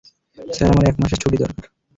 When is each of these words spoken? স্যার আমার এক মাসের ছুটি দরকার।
স্যার 0.37 0.69
আমার 0.71 0.85
এক 0.87 0.95
মাসের 1.01 1.19
ছুটি 1.21 1.37
দরকার। 1.37 1.65